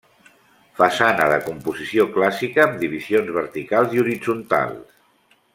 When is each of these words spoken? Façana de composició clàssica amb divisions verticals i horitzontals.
Façana 0.79 1.27
de 1.31 1.37
composició 1.49 2.07
clàssica 2.17 2.65
amb 2.65 2.81
divisions 2.87 3.31
verticals 3.39 3.97
i 3.99 4.03
horitzontals. 4.07 5.01